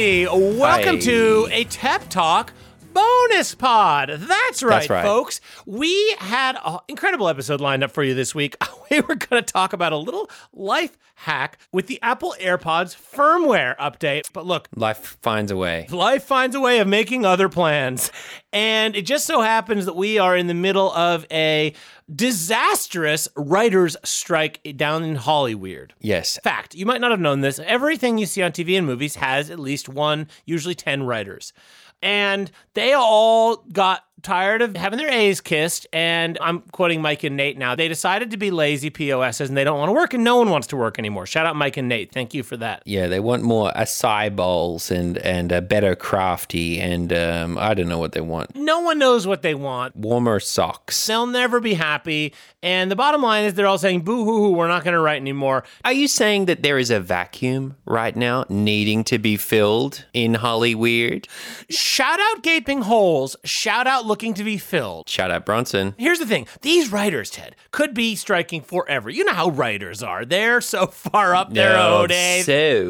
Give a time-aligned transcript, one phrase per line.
[0.00, 1.00] Welcome Hi.
[1.00, 2.54] to a Tep Talk
[2.92, 4.10] bonus pod.
[4.14, 5.02] That's right, right.
[5.02, 5.40] folks.
[5.66, 8.56] We had an incredible episode lined up for you this week.
[8.90, 13.76] We were going to talk about a little life hack with the Apple AirPods firmware
[13.76, 14.24] update.
[14.32, 15.86] But look, Life finds a way.
[15.90, 18.10] life finds a way of making other plans.
[18.52, 21.72] And it just so happens that we are in the middle of a
[22.12, 25.90] disastrous writer's strike down in Hollyweird.
[26.00, 26.40] Yes.
[26.42, 27.60] Fact, you might not have known this.
[27.60, 31.52] Everything you see on TV and movies has at least one, usually 10 writers.
[32.02, 35.86] And they all got tired of having their A's kissed.
[35.92, 37.74] And I'm quoting Mike and Nate now.
[37.74, 40.50] They decided to be lazy POSs and they don't want to work, and no one
[40.50, 41.26] wants to work anymore.
[41.26, 42.12] Shout out Mike and Nate.
[42.12, 42.82] Thank you for that.
[42.84, 47.88] Yeah, they want more acai bowls and and a better crafty and um, I don't
[47.88, 48.54] know what they want.
[48.54, 49.96] No one knows what they want.
[49.96, 51.06] Warmer socks.
[51.06, 52.34] They'll never be happy.
[52.62, 55.00] And the bottom line is they're all saying, boo hoo hoo, we're not going to
[55.00, 55.64] write anymore.
[55.84, 60.34] Are you saying that there is a vacuum right now needing to be filled in
[60.34, 61.26] Hollyweird?
[61.70, 63.34] Shout out gaping holes.
[63.44, 65.08] Shout out looking to be filled.
[65.08, 65.94] Shout out Bronson.
[65.96, 69.08] Here's the thing these writers, Ted, could be striking forever.
[69.08, 70.24] You know how writers are.
[70.24, 72.42] They're so far up their Oh, own day.
[72.42, 72.82] so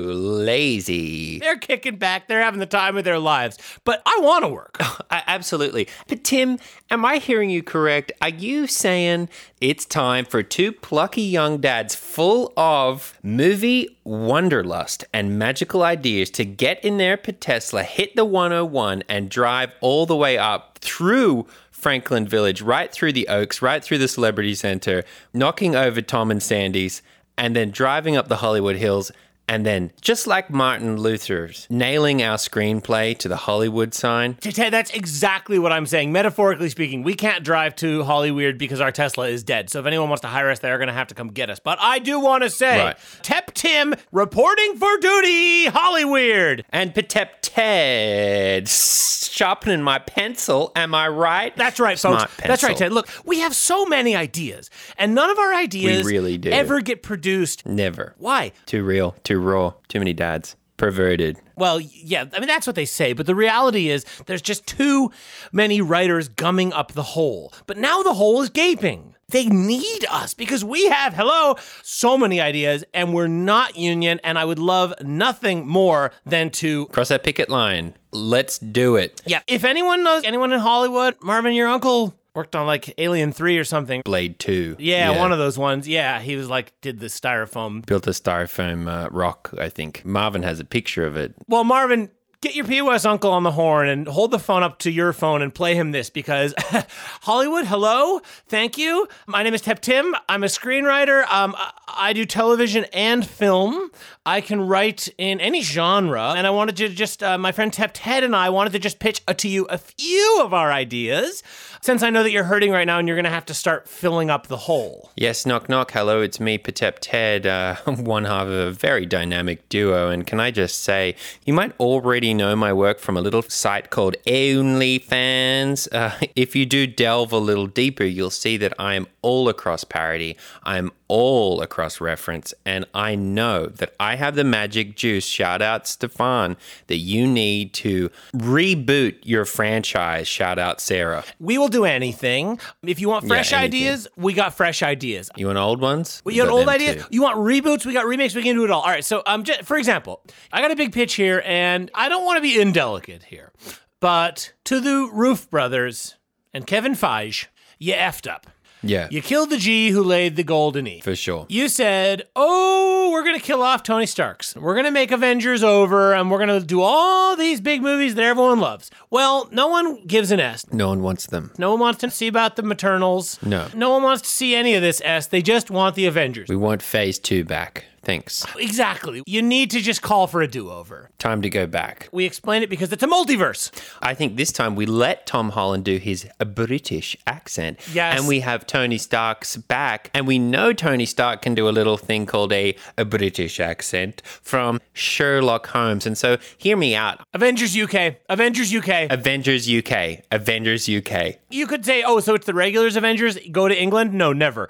[0.51, 1.39] lazy.
[1.39, 2.27] They're kicking back.
[2.27, 3.59] They're having the time of their lives.
[3.85, 4.77] But I want to work.
[5.11, 5.89] I, absolutely.
[6.09, 6.59] But Tim,
[6.91, 8.11] am I hearing you correct?
[8.21, 9.29] Are you saying
[9.61, 16.45] it's time for two plucky young dads full of movie wonderlust and magical ideas to
[16.45, 22.27] get in their Tesla, hit the 101, and drive all the way up through Franklin
[22.27, 27.03] Village, right through the Oaks, right through the Celebrity Center, knocking over Tom and Sandy's,
[27.39, 29.13] and then driving up the Hollywood Hills?
[29.51, 34.93] And then, just like Martin Luther's, nailing our screenplay to the Hollywood sign, Ted, that's
[34.93, 36.13] exactly what I'm saying.
[36.13, 39.69] Metaphorically speaking, we can't drive to Hollyweird because our Tesla is dead.
[39.69, 41.59] So if anyone wants to hire us, they're going to have to come get us.
[41.59, 42.97] But I do want to say, Right.
[43.23, 46.63] Tep Tim reporting for duty, Hollyweird.
[46.71, 50.71] and Petep Ted sharpening my pencil.
[50.77, 51.57] Am I right?
[51.57, 52.47] That's right, Smart folks.
[52.47, 52.77] That's right.
[52.77, 52.93] Ted.
[52.93, 56.51] Look, we have so many ideas, and none of our ideas really do.
[56.51, 57.67] ever get produced.
[57.67, 58.15] Never.
[58.19, 58.53] Why?
[58.67, 59.17] Too real.
[59.25, 59.75] Too raw.
[59.89, 60.57] Too many dads.
[60.77, 61.37] Perverted.
[61.57, 65.11] Well, yeah, I mean, that's what they say, but the reality is there's just too
[65.53, 67.53] many writers gumming up the hole.
[67.67, 69.15] But now the hole is gaping.
[69.29, 74.39] They need us because we have, hello, so many ideas, and we're not union, and
[74.39, 76.87] I would love nothing more than to.
[76.87, 77.95] Cross that picket line.
[78.11, 79.21] Let's do it.
[79.27, 83.59] Yeah, if anyone knows anyone in Hollywood, Marvin, your uncle worked on like Alien 3
[83.59, 84.01] or something.
[84.03, 84.77] Blade 2.
[84.79, 85.87] Yeah, one of those ones.
[85.87, 87.85] Yeah, he was like, did the styrofoam.
[87.85, 90.03] Built a styrofoam uh, rock, I think.
[90.07, 91.35] Marvin has a picture of it.
[91.49, 92.09] Well, Marvin,
[92.41, 95.43] get your POS uncle on the horn and hold the phone up to your phone
[95.43, 96.55] and play him this because
[97.21, 99.07] Hollywood, hello, thank you.
[99.27, 100.17] My name is Tep Tim.
[100.27, 101.25] I'm a screenwriter.
[101.31, 101.55] Um,
[101.89, 103.91] I- do television and film.
[104.27, 107.91] I can write in any genre, and I wanted to just, uh, my friend Tep
[107.95, 111.43] Ted and I wanted to just pitch uh, to you a few of our ideas.
[111.83, 113.89] Since I know that you're hurting right now and you're going to have to start
[113.89, 115.11] filling up the hole.
[115.17, 115.93] Yes, knock knock.
[115.93, 120.11] Hello, it's me, Petep Ted, uh, one half of a very dynamic duo.
[120.11, 123.89] And can I just say, you might already know my work from a little site
[123.89, 125.89] called OnlyFans.
[125.91, 129.85] Uh, if you do delve a little deeper, you'll see that I am all across
[129.85, 130.37] parody.
[130.63, 135.25] I'm all across reference, and I know that I have the magic juice.
[135.25, 140.29] Shout out Stefan that you need to reboot your franchise.
[140.29, 141.25] Shout out Sarah.
[141.39, 142.61] We will do anything.
[142.83, 143.83] If you want fresh anything.
[143.83, 145.31] ideas, we got fresh ideas.
[145.37, 146.23] You want old ones?
[146.25, 146.97] You got got old ideas?
[146.97, 147.09] too.
[147.11, 147.85] You want reboots?
[147.85, 148.35] We got remakes.
[148.35, 148.83] We can do it all.
[148.83, 149.05] All right.
[149.05, 150.23] So, um, just, for example,
[150.53, 153.53] I got a big pitch here, and I don't want to be indelicate here,
[154.01, 156.17] but to the Roof Brothers
[156.53, 157.47] and Kevin Feige,
[157.79, 158.47] you effed up.
[158.83, 161.01] Yeah, You killed the G who laid the golden E.
[161.01, 161.47] for sure.
[161.49, 164.57] You said, "Oh, we're gonna kill off Tony Starks.
[164.57, 168.61] We're gonna make Avengers over, and we're gonna do all these big movies that everyone
[168.61, 170.65] loves." Well, no one gives an S.
[170.73, 171.51] No one wants them.
[171.59, 173.39] No one wants to see about the maternals.
[173.45, 173.67] No.
[173.75, 175.27] No one wants to see any of this S.
[175.27, 176.49] They just want the Avengers.
[176.49, 177.85] We want phase two back.
[178.03, 178.47] Thanks.
[178.57, 179.23] Exactly.
[179.27, 181.11] You need to just call for a do over.
[181.19, 182.09] Time to go back.
[182.13, 183.71] We explain it because it's a multiverse.
[184.01, 187.79] I think this time we let Tom Holland do his British accent.
[187.93, 188.19] Yes.
[188.19, 190.11] And we have Tony Stark's back.
[190.15, 194.23] And we know Tony Stark can do a little thing called a, a British accent
[194.25, 196.07] from Sherlock Holmes.
[196.07, 197.21] And so hear me out.
[197.35, 198.17] Avengers UK.
[198.29, 199.11] Avengers UK.
[199.11, 200.23] Avengers UK.
[200.31, 201.37] Avengers UK.
[201.51, 204.15] You could say, oh, so it's the regulars Avengers go to England?
[204.15, 204.69] No, never.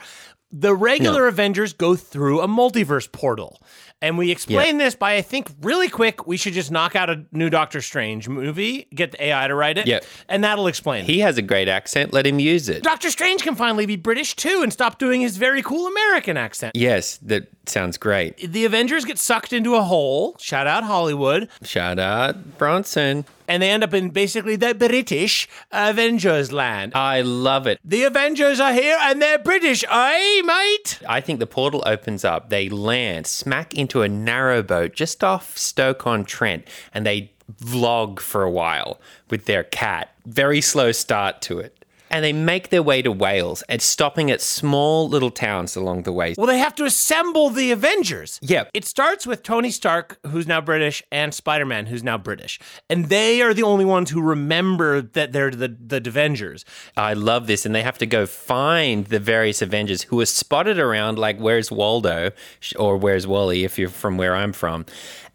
[0.52, 3.62] The regular Avengers go through a multiverse portal.
[4.02, 7.25] And we explain this by, I think, really quick, we should just knock out a
[7.32, 10.05] new Doctor Strange movie, get the AI to write it, Yep.
[10.29, 11.05] and that'll explain.
[11.05, 11.11] it.
[11.11, 12.12] He has a great accent.
[12.12, 12.82] Let him use it.
[12.82, 16.73] Doctor Strange can finally be British too and stop doing his very cool American accent.
[16.75, 18.38] Yes, that sounds great.
[18.52, 20.35] The Avengers get sucked into a hole.
[20.41, 21.49] Shout out Hollywood.
[21.62, 23.26] Shout out Bronson.
[23.49, 26.93] And they end up in basically the British Avengers land.
[26.94, 27.81] I love it.
[27.85, 31.00] the Avengers are here and they're British, eh, mate?
[31.08, 32.49] I think the portal opens up.
[32.50, 38.21] They land smack into a narrow boat just off Stoke on Trent, and they vlog
[38.21, 40.15] for a while with their cat.
[40.25, 41.80] Very slow start to it.
[42.11, 46.12] And they make their way to Wales and stopping at small little towns along the
[46.12, 46.35] way.
[46.37, 48.39] Well, they have to assemble the Avengers.
[48.43, 48.71] Yep.
[48.75, 52.59] It starts with Tony Stark, who's now British, and Spider Man, who's now British.
[52.89, 56.65] And they are the only ones who remember that they're the, the Avengers.
[56.97, 57.65] I love this.
[57.65, 61.71] And they have to go find the various Avengers who are spotted around, like, where's
[61.71, 62.33] Waldo
[62.77, 64.85] or where's Wally, if you're from where I'm from,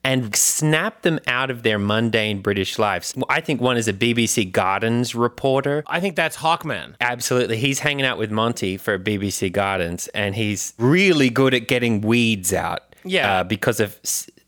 [0.05, 3.15] and snap them out of their mundane British lives.
[3.27, 5.83] I think one is a BBC Gardens reporter.
[5.87, 6.93] I think that's Hawkman.
[7.01, 7.57] Absolutely.
[7.57, 12.53] He's hanging out with Monty for BBC Gardens, and he's really good at getting weeds
[12.53, 12.83] out.
[13.03, 13.39] Yeah.
[13.39, 13.99] Uh, because of,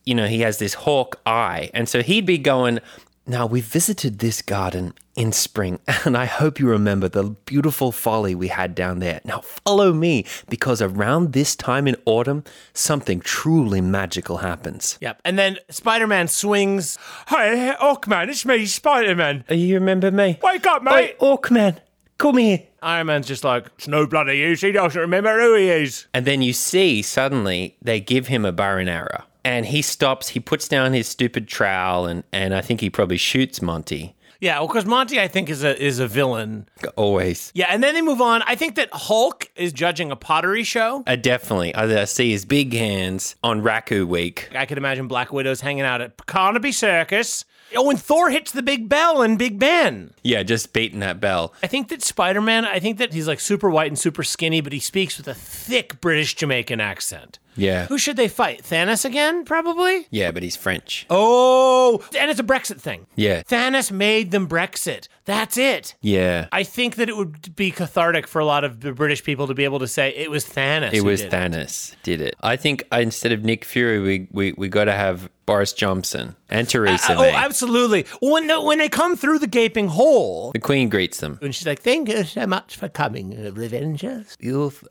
[0.05, 1.71] you know, he has this hawk eye.
[1.73, 2.79] And so he'd be going,
[3.29, 8.33] Now, we visited this garden in spring, and I hope you remember the beautiful folly
[8.35, 9.19] we had down there.
[9.25, 14.97] Now, follow me, because around this time in autumn, something truly magical happens.
[15.01, 15.21] Yep.
[15.25, 16.97] And then Spider Man swings.
[17.27, 19.43] Hey, Hawkman, it's me, Spider Man.
[19.51, 20.39] Uh, You remember me?
[20.41, 21.19] Wake up, Hey, mate.
[21.19, 21.79] Hawkman,
[22.17, 22.63] come here.
[22.81, 24.61] Iron Man's just like, it's no bloody use.
[24.61, 26.05] He doesn't remember who he is.
[26.13, 29.23] And then you see suddenly they give him a bow and arrow.
[29.47, 33.15] And he stops, he puts down his stupid trowel, and, and I think he probably
[33.15, 34.13] shoots Monty.
[34.41, 36.67] Yeah, well, because Monty, I think, is a is a villain.
[36.97, 37.53] Always.
[37.55, 38.43] Yeah, and then they move on.
[38.43, 41.01] I think that Hulk is judging a pottery show.
[41.07, 41.73] Uh, definitely.
[41.73, 44.49] I, I see his big hands on Raku Week.
[44.53, 47.45] I could imagine Black Widow's hanging out at Carnaby Circus.
[47.73, 50.11] Oh, and Thor hits the big bell in Big Ben.
[50.23, 51.53] Yeah, just beating that bell.
[51.63, 54.59] I think that Spider Man, I think that he's like super white and super skinny,
[54.59, 57.39] but he speaks with a thick British Jamaican accent.
[57.57, 57.87] Yeah.
[57.87, 58.63] Who should they fight?
[58.63, 60.07] Thanos again, probably?
[60.11, 61.05] Yeah, but he's French.
[61.09, 63.07] Oh, and it's a Brexit thing.
[63.15, 63.41] Yeah.
[63.43, 65.07] Thanos made them Brexit.
[65.25, 65.95] That's it.
[66.01, 66.47] Yeah.
[66.51, 69.53] I think that it would be cathartic for a lot of the British people to
[69.53, 70.93] be able to say it was Thanos.
[70.93, 72.35] It who was did Thanos did it.
[72.41, 76.35] I think uh, instead of Nick Fury, we we, we got to have Boris Johnson
[76.49, 77.33] and Theresa Uh, May.
[77.33, 78.05] oh, absolutely.
[78.21, 81.39] When when they come through the gaping hole, the Queen greets them.
[81.41, 84.83] and she's like, "Thank you so much for coming, uh, Revengers." You've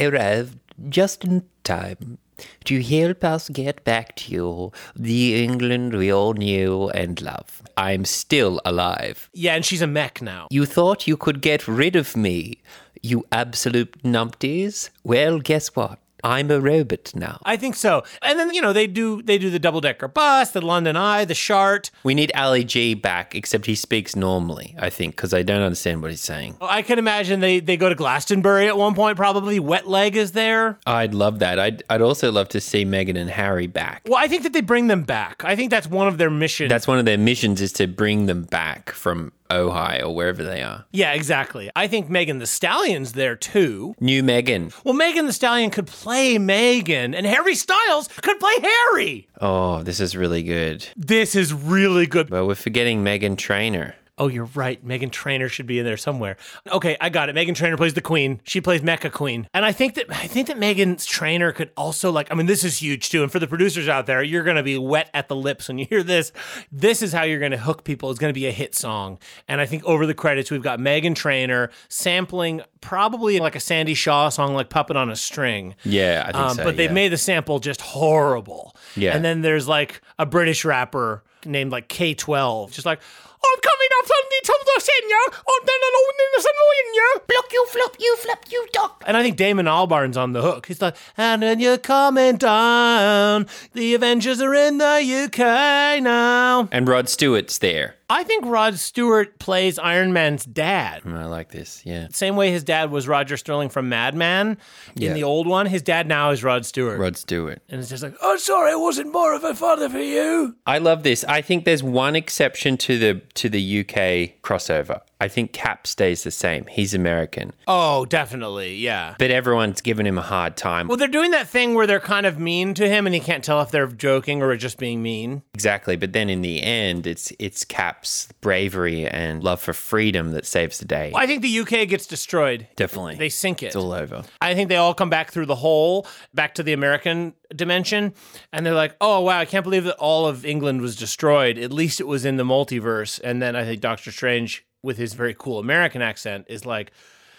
[0.00, 2.18] arrived just in time
[2.64, 7.62] to help us get back to you, the England we all knew and love.
[7.76, 9.30] I'm still alive.
[9.32, 10.48] Yeah, and she's a mech now.
[10.50, 12.58] You thought you could get rid of me,
[13.02, 14.90] you absolute numpties?
[15.04, 15.98] Well, guess what?
[16.24, 17.38] I'm a robot now.
[17.44, 18.02] I think so.
[18.22, 21.24] And then you know they do they do the double decker bus, the London Eye,
[21.26, 21.90] the Shart.
[22.02, 26.00] We need Ali G back, except he speaks normally, I think, because I don't understand
[26.00, 26.56] what he's saying.
[26.62, 29.16] I can imagine they they go to Glastonbury at one point.
[29.16, 30.78] Probably Wet Leg is there.
[30.86, 31.58] I'd love that.
[31.58, 34.02] I'd, I'd also love to see Meghan and Harry back.
[34.06, 35.44] Well, I think that they bring them back.
[35.44, 36.70] I think that's one of their missions.
[36.70, 40.62] That's one of their missions is to bring them back from Ojai or wherever they
[40.62, 40.84] are.
[40.92, 41.70] yeah, exactly.
[41.76, 43.94] I think Megan Thee Stallion's there too.
[44.00, 44.72] New Megan.
[44.84, 49.28] Well, Megan Thee Stallion could play Megan, and Harry Styles could play Harry.
[49.40, 50.86] Oh, this is really good.
[50.96, 52.28] This is really good.
[52.30, 53.94] But we're forgetting Meghan Trainor.
[54.16, 54.84] Oh, you're right.
[54.86, 56.36] Meghan Trainor should be in there somewhere.
[56.70, 57.34] Okay, I got it.
[57.34, 58.40] Meghan Trainor plays the Queen.
[58.44, 62.12] She plays Mecha Queen, and I think that I think that Megan's Trainer could also
[62.12, 62.30] like.
[62.30, 63.22] I mean, this is huge too.
[63.24, 65.86] And for the producers out there, you're gonna be wet at the lips when you
[65.86, 66.30] hear this.
[66.70, 68.08] This is how you're gonna hook people.
[68.10, 69.18] It's gonna be a hit song.
[69.48, 73.94] And I think over the credits, we've got Meghan Trainor sampling probably like a Sandie
[73.94, 76.64] Shaw song, like "Puppet on a String." Yeah, I think Um, so.
[76.64, 76.94] but they've yeah.
[76.94, 78.76] made the sample just horrible.
[78.94, 79.16] Yeah.
[79.16, 83.00] And then there's like a British rapper named like K12, just like,
[83.46, 87.20] I'm coming up on the top of the senior, I'm then alone in annoying you.
[87.26, 89.02] Block you, flop you, flap you, duck.
[89.06, 90.66] And I think Damon Albarn's on the hook.
[90.66, 93.46] He's like, and then you're coming down.
[93.72, 96.68] The Avengers are in the UK now.
[96.70, 97.96] and Rod Stewart's there.
[98.10, 101.02] I think Rod Stewart plays Iron Man's dad.
[101.04, 101.80] Mm, I like this.
[101.84, 102.08] Yeah.
[102.10, 104.58] Same way his dad was Roger Sterling from Mad Men
[104.94, 105.12] in Yeah.
[105.14, 105.66] the old one.
[105.66, 106.98] His dad now is Rod Stewart.
[106.98, 107.62] Rod Stewart.
[107.68, 110.54] And it's just like, oh, sorry, I wasn't more of a father for you.
[110.66, 111.24] I love this.
[111.24, 115.00] I think there's one exception to the to the UK crossover.
[115.20, 116.66] I think Cap stays the same.
[116.66, 117.52] He's American.
[117.68, 119.14] Oh, definitely, yeah.
[119.18, 120.88] But everyone's giving him a hard time.
[120.88, 123.42] Well, they're doing that thing where they're kind of mean to him, and he can't
[123.44, 125.42] tell if they're joking or just being mean.
[125.54, 130.46] Exactly, but then in the end, it's it's Cap's bravery and love for freedom that
[130.46, 131.12] saves the day.
[131.14, 132.66] I think the UK gets destroyed.
[132.76, 133.66] Definitely, They sink it.
[133.66, 134.24] it's all over.
[134.40, 138.14] I think they all come back through the hole, back to the American dimension,
[138.52, 141.56] and they're like, "Oh wow, I can't believe that all of England was destroyed.
[141.58, 145.14] At least it was in the multiverse." And then I think Doctor Strange, with his
[145.14, 146.92] very cool American accent, is like,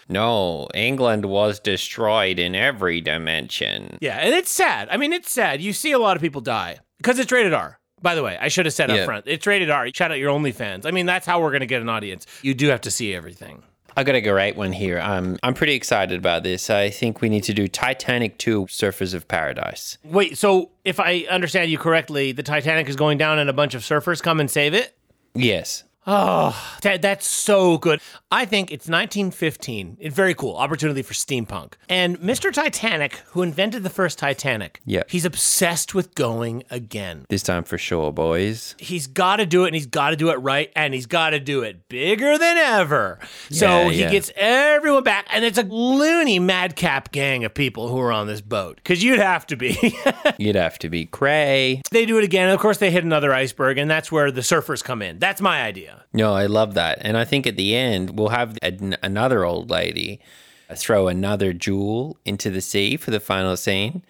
[0.08, 3.98] No, England was destroyed in every dimension.
[4.00, 4.88] "Yeah," and it's sad.
[4.90, 5.60] I mean, it's sad.
[5.60, 7.78] You see a lot of people die because it's rated R.
[8.02, 9.88] By the way, I should have said up front, it's rated R.
[9.94, 10.84] Shout out your OnlyFans.
[10.86, 12.26] I mean, that's how we're gonna get an audience.
[12.42, 13.62] You do have to see everything.
[13.96, 15.00] I got a great one here.
[15.00, 16.68] Um, I'm pretty excited about this.
[16.68, 19.96] I think we need to do Titanic 2 Surfers of Paradise.
[20.04, 23.74] Wait, so if I understand you correctly, the Titanic is going down and a bunch
[23.74, 24.94] of surfers come and save it?
[25.34, 25.84] Yes.
[26.08, 28.00] Ah, oh, that, that's so good.
[28.30, 29.96] I think it's 1915.
[30.00, 30.54] It's very cool.
[30.56, 31.72] Opportunity for steampunk.
[31.88, 32.52] And Mr.
[32.52, 35.02] Titanic, who invented the first Titanic, Yeah.
[35.08, 37.26] he's obsessed with going again.
[37.28, 38.74] This time for sure, boys.
[38.78, 41.30] He's got to do it and he's got to do it right and he's got
[41.30, 43.18] to do it bigger than ever.
[43.50, 44.10] So Yeah, he yeah.
[44.10, 48.40] gets everyone back and it's a loony madcap gang of people who are on this
[48.40, 49.76] boat cuz you'd have to be.
[50.38, 51.82] You'd have to be cray.
[51.90, 52.48] they do it again.
[52.50, 55.18] Of course they hit another iceberg and that's where the surfers come in.
[55.18, 55.95] That's my idea.
[56.12, 56.98] No, I love that.
[57.00, 60.20] And I think at the end, we'll have an, another old lady
[60.68, 64.02] uh, throw another jewel into the sea for the final scene.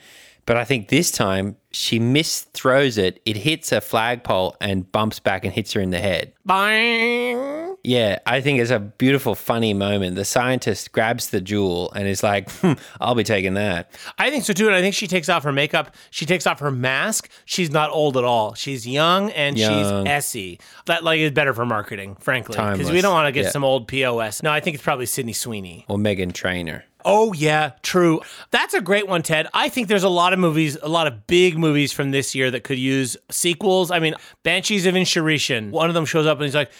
[0.46, 3.20] But I think this time she misthrows it.
[3.24, 6.32] It hits a flagpole and bumps back and hits her in the head.
[6.44, 7.65] Bang.
[7.86, 10.16] Yeah, I think it's a beautiful, funny moment.
[10.16, 13.90] The scientist grabs the jewel and is like, hmm, I'll be taking that.
[14.18, 14.66] I think so too.
[14.66, 15.94] And I think she takes off her makeup.
[16.10, 17.30] She takes off her mask.
[17.44, 18.54] She's not old at all.
[18.54, 20.04] She's young and Young.
[20.04, 20.58] she's Essie.
[20.86, 23.50] That like is better for marketing, frankly, because we don't want to get Yeah.
[23.50, 24.42] some old POS.
[24.42, 25.84] No, I think it's probably Sydney Sweeney.
[25.88, 26.84] Or Meghan Trainor.
[27.04, 28.20] Oh yeah, true.
[28.50, 29.46] That's a great one, Ted.
[29.54, 32.50] I think there's a lot of movies, a lot of big movies from this year
[32.50, 33.92] that could use sequels.
[33.92, 35.70] I mean, Banshees of Inisherin.
[35.70, 36.72] One of them shows up and he's like,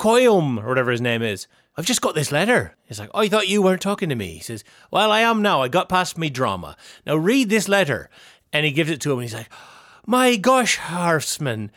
[0.00, 1.46] Koyum, or whatever his name is.
[1.76, 2.74] I've just got this letter.
[2.84, 4.32] He's like, Oh, I thought you weren't talking to me.
[4.34, 5.62] He says, Well, I am now.
[5.62, 6.76] I got past me drama.
[7.06, 8.08] Now read this letter.
[8.52, 9.50] And he gives it to him and he's like,
[10.06, 11.68] My gosh, Harfsman,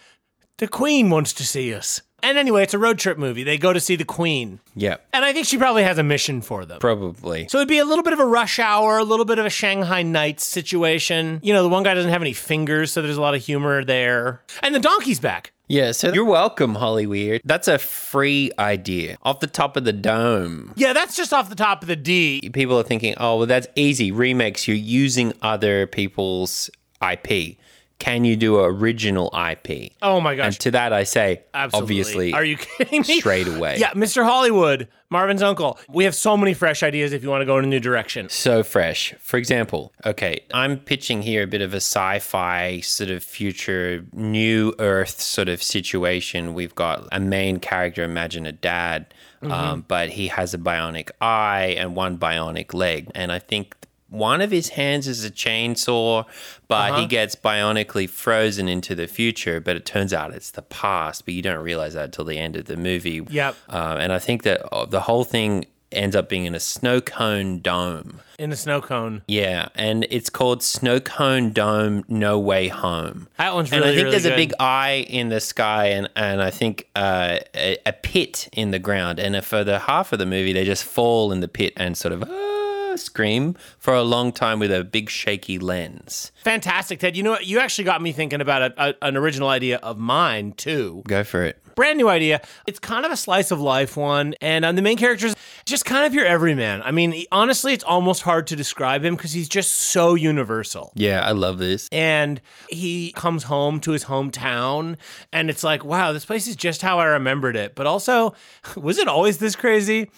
[0.58, 2.02] the Queen wants to see us.
[2.24, 3.44] And anyway, it's a road trip movie.
[3.44, 4.60] They go to see the Queen.
[4.76, 6.80] Yeah, And I think she probably has a mission for them.
[6.80, 7.48] probably.
[7.50, 9.50] So it'd be a little bit of a rush hour, a little bit of a
[9.50, 11.40] Shanghai Nights situation.
[11.44, 13.84] You know, the one guy doesn't have any fingers, so there's a lot of humor
[13.84, 14.42] there.
[14.64, 15.52] And the donkey's back.
[15.68, 17.40] Yeah, so you're welcome, Hollyweird.
[17.46, 19.18] That's a free idea.
[19.24, 20.74] Off the top of the dome.
[20.76, 22.50] Yeah, that's just off the top of the D.
[22.54, 24.12] People are thinking, oh, well, that's easy.
[24.12, 26.70] Remakes, you're using other people's
[27.02, 27.58] IP.
[28.00, 29.94] Can you do original IP?
[30.02, 30.46] Oh my gosh.
[30.48, 31.82] And to that, I say, Absolutely.
[31.84, 33.20] obviously, Are you kidding me?
[33.20, 33.78] straight away.
[33.78, 34.26] Yeah, Mr.
[34.26, 35.80] Hollywood, Marvin's uncle.
[35.88, 38.28] We have so many fresh ideas if you want to go in a new direction.
[38.28, 39.14] so fresh.
[39.20, 44.04] For example, okay, I'm pitching here a bit of a sci fi sort of future
[44.12, 46.54] new Earth sort of situation.
[46.54, 51.76] We've got a main character, imagine a dad, um, but he has a bionic eye
[51.78, 53.12] and one bionic leg.
[53.16, 53.76] And I think
[54.14, 56.26] one of his hands is a chainsaw,
[56.68, 59.60] but he gets bionically frozen into the future.
[59.60, 62.56] But it turns out it's the past, but you don't realize that until the end
[62.56, 63.26] of the movie.
[63.28, 63.56] Yep.
[63.68, 67.02] Uh, and I think that uh, the whole thing ends up being in a snow
[67.02, 68.20] cone dome.
[68.38, 69.24] In a snow cone.
[69.28, 73.28] Yeah, and it's called Snow Cone Dome No Way Home.
[73.38, 76.10] That one's and really, I think really there's a big eye in the sky, and,
[76.16, 79.20] and I think uh, a, a pit in the ground.
[79.20, 82.12] And for the half of the movie, they just fall in the pit and sort
[82.12, 82.53] of ah,
[82.98, 86.32] scream for a long time with a big shaky lens.
[86.44, 87.16] Fantastic, Ted.
[87.16, 87.46] You know what?
[87.48, 91.04] You actually got me thinking about a, a, an original idea of mine, too.
[91.08, 91.63] Go for it.
[91.76, 92.42] Brand new idea.
[92.68, 96.06] It's kind of a slice of life one, and um, the main character's just kind
[96.06, 96.82] of your everyman.
[96.84, 100.92] I mean, he- honestly, it's almost hard to describe him because he's just so universal.
[100.96, 101.88] Yeah, I love this.
[101.92, 104.98] And he comes home to his hometown,
[105.32, 107.76] and it's like, wow, this place is just how I remembered it.
[107.76, 108.34] But also,
[108.76, 110.10] was it always this crazy?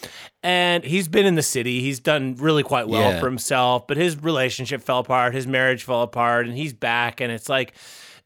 [0.43, 1.81] And he's been in the city.
[1.81, 3.19] He's done really quite well Yeah.
[3.19, 7.19] for himself, but his relationship fell apart, his marriage fell apart, and he's back.
[7.19, 7.73] And it's like,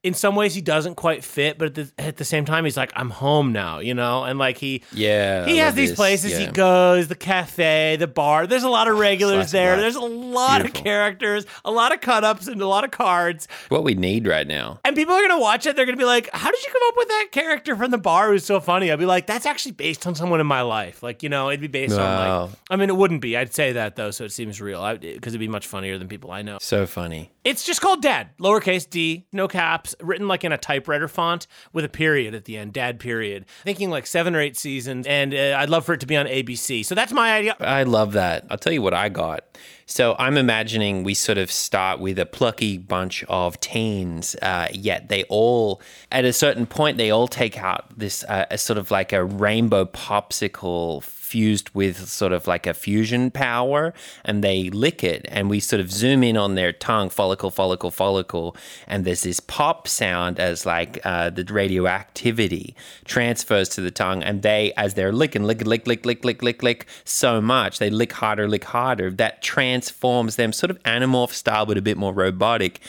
[0.01, 2.77] in some ways, he doesn't quite fit, but at the, at the same time, he's
[2.77, 4.23] like, I'm home now, you know?
[4.23, 4.83] And like, he.
[4.93, 5.97] Yeah, He I has these this.
[5.97, 8.47] places he goes, the cafe, the bar.
[8.47, 9.75] There's a lot of regulars there.
[9.77, 10.79] There's a lot Beautiful.
[10.79, 13.47] of characters, a lot of cut ups, and a lot of cards.
[13.67, 14.79] What we need right now.
[14.85, 15.75] And people are gonna watch it.
[15.75, 18.29] They're gonna be like, "How did you come up with that character from the bar
[18.29, 21.03] who's so funny?" I'd be like, "That's actually based on someone in my life.
[21.03, 22.41] Like, you know, it'd be based on Wow.
[22.45, 22.51] like.
[22.69, 23.35] I mean, it wouldn't be.
[23.35, 24.81] I'd say that though, so it seems real.
[24.97, 26.57] Because it'd be much funnier than people I know.
[26.61, 27.31] So funny.
[27.43, 29.88] It's just called Dad, lowercase d, no caps.
[29.99, 33.45] Written like in a typewriter font with a period at the end, dad period.
[33.63, 36.25] Thinking like seven or eight seasons, and uh, I'd love for it to be on
[36.25, 36.85] ABC.
[36.85, 37.55] So that's my idea.
[37.59, 38.45] I love that.
[38.49, 39.43] I'll tell you what I got.
[39.85, 45.09] So I'm imagining we sort of start with a plucky bunch of teens, uh, yet
[45.09, 45.81] they all,
[46.11, 49.23] at a certain point, they all take out this uh, a sort of like a
[49.23, 53.93] rainbow popsicle fused with sort of like a fusion power
[54.25, 57.91] and they lick it and we sort of zoom in on their tongue follicle follicle
[57.91, 58.55] follicle
[58.87, 64.41] and there's this pop sound as like uh, the radioactivity transfers to the tongue and
[64.41, 68.13] they as they're licking lick lick lick lick lick lick lick so much they lick
[68.13, 69.11] harder lick harder.
[69.11, 72.79] That transforms them sort of animorph style but a bit more robotic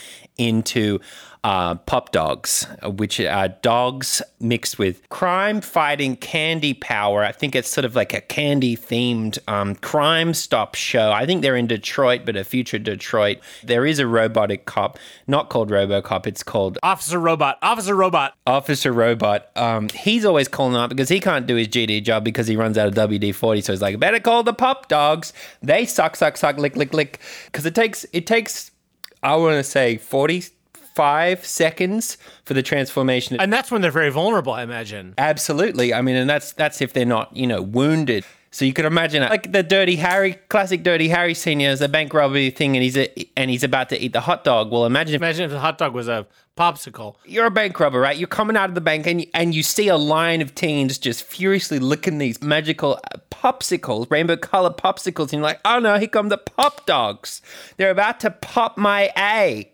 [0.41, 1.01] into
[1.43, 7.25] uh, pop dogs, which are dogs mixed with crime fighting candy power.
[7.25, 11.13] I think it's sort of like a candy themed um, crime stop show.
[11.13, 13.39] I think they're in Detroit, but a future Detroit.
[13.65, 17.59] There is a robotic cop, not called Robocop, it's called Officer Robot.
[17.63, 18.35] Officer Robot.
[18.47, 19.51] Officer Robot.
[19.57, 22.77] Um, he's always calling up because he can't do his GD job because he runs
[22.77, 23.63] out of WD 40.
[23.63, 25.33] So he's like, better call the pop dogs.
[25.63, 27.19] They suck, suck, suck, lick, lick, lick.
[27.47, 28.70] Because it takes, it takes,
[29.23, 33.37] I want to say 45 seconds for the transformation.
[33.41, 35.15] And that's when they're very vulnerable, I imagine.
[35.19, 35.93] Absolutely.
[35.93, 38.25] I mean, and that's that's if they're not, you know, wounded.
[38.53, 41.61] So you could imagine like the Dirty Harry, classic Dirty Harry scene.
[41.61, 44.43] Is a bank robbery thing, and he's a, and he's about to eat the hot
[44.43, 44.73] dog.
[44.73, 46.27] Well, imagine if Imagine if the hot dog was a
[46.57, 47.15] popsicle.
[47.25, 48.17] you're a bank robber, right?
[48.17, 51.23] You're coming out of the bank, and and you see a line of teens just
[51.23, 52.99] furiously licking these magical
[53.31, 57.43] popsicles, rainbow colored popsicles, and you're like, oh no, here come the pop dogs.
[57.77, 59.71] They're about to pop my A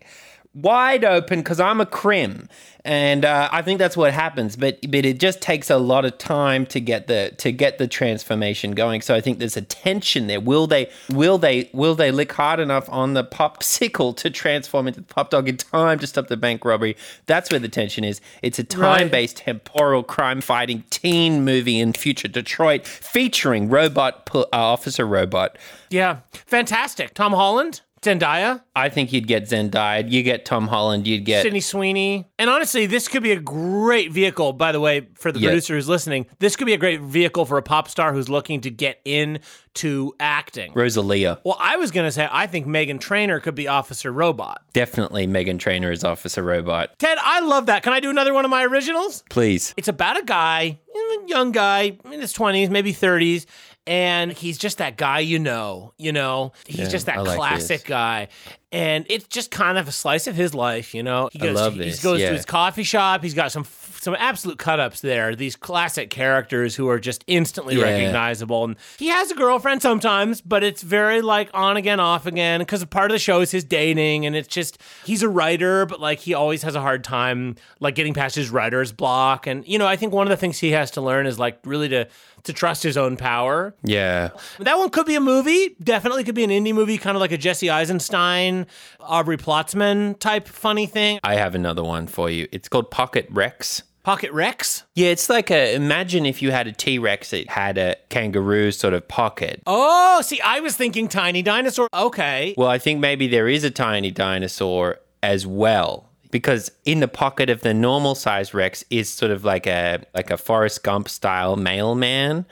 [0.61, 2.49] wide open because I'm a crim,
[2.83, 4.55] and uh, I think that's what happens.
[4.55, 7.87] But but it just takes a lot of time to get the to get the
[7.87, 9.01] transformation going.
[9.01, 10.39] So I think there's a tension there.
[10.39, 15.01] Will they will they will they lick hard enough on the popsicle to transform into
[15.01, 16.95] the pop dog in time to stop the bank robbery?
[17.25, 18.21] That's where the tension is.
[18.41, 24.45] It's a time based temporal crime fighting teen movie in future Detroit featuring robot uh,
[24.51, 25.57] officer robot.
[25.89, 26.19] Yeah.
[26.31, 27.13] Fantastic.
[27.13, 30.09] Tom Holland, Zendaya, I think you'd get Zendaya.
[30.09, 31.05] You get Tom Holland.
[31.05, 32.29] You'd get Sydney Sweeney.
[32.39, 35.89] And honestly, this could be a great vehicle, by the way, for the producer who's
[35.89, 36.25] listening.
[36.39, 40.13] This could be a great vehicle for a pop star who's looking to get into
[40.19, 40.71] acting.
[40.73, 41.39] Rosalia.
[41.43, 44.61] Well, I was going to say, I think Meghan Trainor could be Officer Robot.
[44.73, 46.97] Definitely Meghan Trainor is Officer Robot.
[46.99, 47.83] Ted, I love that.
[47.83, 49.23] Can I do another one of my originals?
[49.29, 49.73] Please.
[49.75, 53.45] It's about a guy, a young guy in his 20s, maybe 30s,
[53.87, 56.51] and he's just that guy you know, you know.
[56.65, 57.87] He's Yeah, just that like classic this.
[57.87, 58.27] guy.
[58.69, 61.29] And it's just kind of a slice of his life, you know.
[61.31, 62.29] He I love he this, goes yeah.
[62.29, 63.23] to his coffee shop.
[63.23, 63.65] He's got some
[63.99, 65.35] some absolute cut-ups there.
[65.35, 67.83] These classic characters who are just instantly Yeah.
[67.85, 68.63] recognizable.
[68.65, 72.83] And he has a girlfriend sometimes, but it's very like on again, off again because
[72.85, 76.19] part of the show is his dating and it's just he's a writer, but like
[76.19, 79.47] he always has a hard time like getting past his writer's block.
[79.47, 81.57] And you know, I think one of the things he has to learn is like
[81.65, 82.07] really to
[82.47, 83.75] to trust his own power.
[83.83, 84.29] Yeah.
[84.59, 85.75] That one could be a movie.
[85.81, 88.65] Definitely could be an indie movie, kind of like a Jesse Eisenstein,
[88.99, 91.19] Aubrey Plotzman type funny thing.
[91.23, 92.47] I have another one for you.
[92.51, 93.83] It's called Pocket Rex.
[94.03, 94.83] Pocket Rex.
[94.95, 98.71] Yeah, it's like a imagine if you had a T Rex that had a kangaroo
[98.71, 99.61] sort of pocket.
[99.67, 101.89] Oh, see, I was thinking tiny dinosaur.
[101.93, 102.53] Okay.
[102.57, 106.06] Well, I think maybe there is a tiny dinosaur as well.
[106.29, 110.29] Because in the pocket of the normal size Rex is sort of like a like
[110.29, 112.45] a Forrest Gump style mailman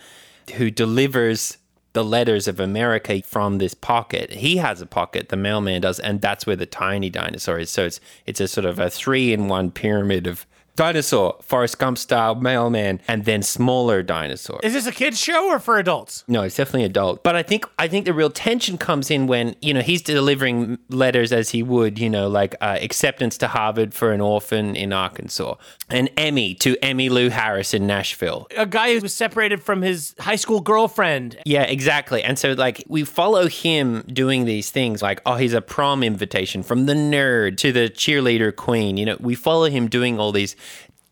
[0.56, 1.58] who delivers
[1.94, 4.30] the letters of America from this pocket.
[4.32, 7.70] He has a pocket, the mailman does, and that's where the tiny dinosaur is.
[7.70, 11.98] So it's it's a sort of a three in one pyramid of dinosaur, Forrest Gump
[11.98, 14.60] style mailman, and then smaller dinosaur.
[14.64, 16.24] Is this a kids show or for adults?
[16.28, 17.24] No, it's definitely adult.
[17.24, 20.78] But I think I think the real tension comes in when you know he's delivering
[20.90, 24.94] letters as he would, you know, like uh, acceptance to Harvard for an orphan in
[24.94, 25.56] Arkansas,
[25.90, 28.48] an Emmy to Emmylou Harris in Nashville.
[28.58, 31.38] A guy who was separated from his high school girlfriend.
[31.46, 32.24] Yeah, exactly.
[32.24, 36.64] And so like we follow him doing these things like oh he's a prom invitation
[36.64, 38.98] from the nerd to the cheerleader queen.
[38.98, 40.56] You know, we follow him doing all these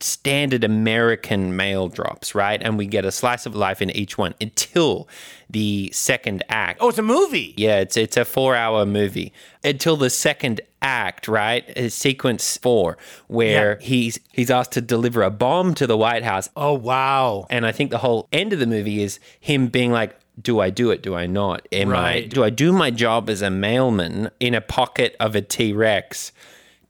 [0.04, 2.62] standard American mail drops, right?
[2.62, 5.08] And we get a slice of life in each one until
[5.50, 6.80] the second act.
[6.82, 7.54] Oh, it's a movie.
[7.58, 9.32] Yeah, it's it's a four hour movie
[9.64, 11.92] until the second act, right?
[11.92, 13.86] Sequence four, where Yeah.
[13.88, 17.48] he's he's asked to deliver a bomb to the White House, Oh, wow.
[17.50, 20.16] and I think the whole end of the movie is him being like.
[20.42, 21.04] Do I do it?
[21.04, 21.68] Do I not?
[21.72, 22.22] Am I?
[22.22, 26.32] Do I do my job as a mailman in a pocket of a T Rex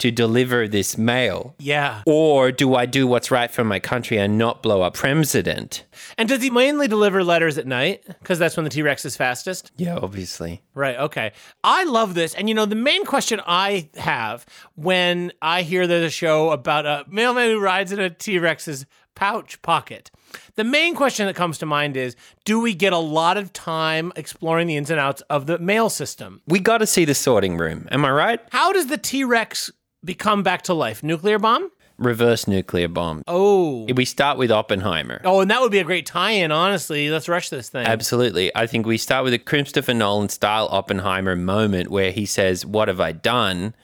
[0.04, 1.56] to deliver this mail?
[1.60, 2.02] Yeah.
[2.06, 5.86] Or do I do what's right for my country and not blow up president?
[6.18, 8.04] And does he mainly deliver letters at night?
[8.06, 9.72] Because that's when the T Rex is fastest?
[9.78, 10.62] Yeah, obviously.
[10.74, 10.98] Right.
[10.98, 11.32] Okay.
[11.64, 12.34] I love this.
[12.34, 16.86] And you know, the main question I have when I hear there's a show about
[16.86, 18.86] a mailman who rides in a T Rex's
[19.16, 20.12] pouch pocket,
[20.56, 24.12] the main question that comes to mind is do we get a lot of time
[24.18, 26.42] exploring the ins and outs of the mail system?
[26.46, 27.88] We got to see the sorting room.
[27.92, 28.40] Am I right?
[28.52, 29.72] How does the T Rex
[30.04, 31.04] become back to life?
[31.04, 31.70] Nuclear bomb?
[31.98, 33.24] Reverse nuclear bomb.
[33.28, 33.86] Oh.
[33.86, 35.22] We start with Oppenheimer.
[35.24, 37.10] Oh, and that would be a great tie in, honestly.
[37.10, 37.86] Let's rush this thing.
[37.86, 38.54] Absolutely.
[38.56, 42.88] I think we start with a Christopher Nolan style Oppenheimer moment where he says, What
[42.88, 43.76] have I done?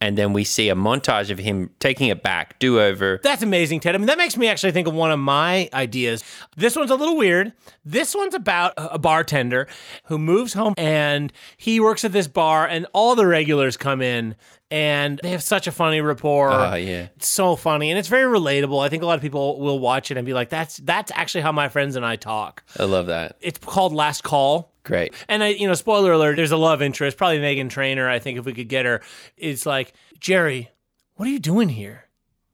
[0.00, 3.20] And then we see a montage of him taking it back, do over.
[3.22, 3.94] That's amazing, Ted.
[3.94, 6.22] I mean, that makes me actually think of one of my ideas.
[6.56, 7.54] This one's a little weird.
[7.86, 9.66] This one's about a bartender
[10.04, 14.36] who moves home and he works at this bar, and all the regulars come in
[14.70, 16.50] and they have such a funny rapport.
[16.50, 17.08] Oh, yeah.
[17.16, 18.84] It's so funny and it's very relatable.
[18.84, 21.42] I think a lot of people will watch it and be like, that's that's actually
[21.42, 22.64] how my friends and I talk.
[22.78, 23.36] I love that.
[23.40, 24.72] It's called Last Call.
[24.82, 25.14] Great.
[25.28, 28.08] And I, you know, spoiler alert, there's a love interest, probably Meghan Trainor.
[28.08, 29.00] I think if we could get her,
[29.36, 30.70] it's like, Jerry,
[31.14, 32.04] what are you doing here?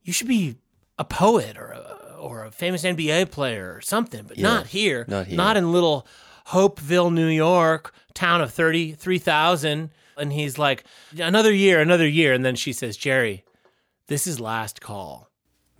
[0.02, 0.56] You should be
[0.98, 5.04] a poet or a, or a famous NBA player or something, but not here.
[5.08, 5.36] not here.
[5.36, 6.06] Not in little
[6.46, 9.90] Hopeville, New York, town of 33,000.
[10.20, 10.84] And he's like,
[11.18, 12.32] another year, another year.
[12.32, 13.44] And then she says, Jerry,
[14.06, 15.28] this is last call.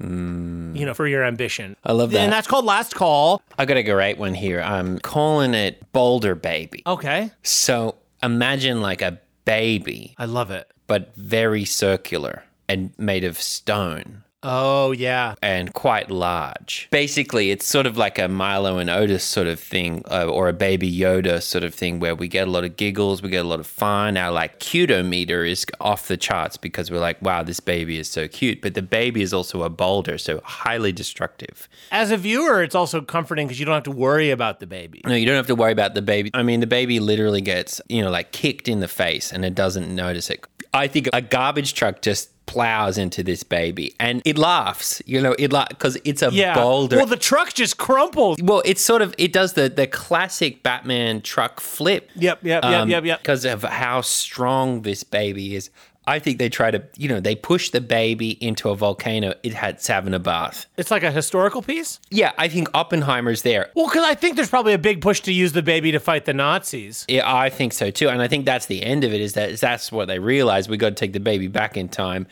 [0.01, 0.75] Hmm.
[0.75, 1.77] You know, for your ambition.
[1.85, 2.21] I love that.
[2.21, 3.43] And that's called last call.
[3.59, 4.61] I got a great one here.
[4.61, 6.83] I'm calling it Boulder Baby.
[6.87, 7.31] Okay.
[7.43, 10.71] So imagine like a baby, I love it.
[10.87, 14.25] but very circular and made of stone.
[14.43, 15.35] Oh, yeah.
[15.43, 16.89] and quite large.
[16.91, 20.53] Basically, it's sort of like a Milo and Otis sort of thing, uh, or a
[20.53, 23.49] Baby Yoda sort of thing, where we get a lot of giggles, we get a
[23.49, 24.17] lot of fun.
[24.17, 28.29] Our like cutometer is off the charts because we're like, wow, this baby is so
[28.29, 28.63] cute.
[28.63, 31.69] But the baby is also a boulder, so highly destructive.
[31.91, 35.03] As a viewer, it's also comforting because you don't have to worry about the baby.
[35.05, 36.31] No, you don't have to worry about the baby.
[36.33, 39.55] I mean, the baby literally gets, you know, like kicked in the face and it
[39.55, 40.45] doesn't notice it.
[40.73, 45.37] I think a garbage truck just plows into this baby and it laughs, you know,
[45.39, 46.55] it like because it's a Yeah.
[46.55, 46.97] boulder.
[46.97, 48.39] Well, the truck just crumples.
[48.43, 52.11] Well, it's sort of it does the the classic Batman truck flip.
[52.17, 53.21] Yep, yep, yep, um, yep, yep.
[53.23, 55.71] Because of how strong this baby is.
[56.07, 59.35] I think they try to, you know, they push the baby into a volcano.
[59.43, 60.67] It had having a bath.
[60.77, 62.01] It's like a historical piece.
[62.11, 63.71] Yeah, I think Oppenheimer's there.
[63.75, 66.25] Well, because I think there's probably a big push to use the baby to fight
[66.25, 67.05] the Nazis.
[67.09, 69.21] Yeah, I think so too, and I think that's the end of it.
[69.21, 70.69] Is that is that's what they realize?
[70.69, 72.27] We got to take the baby back in time,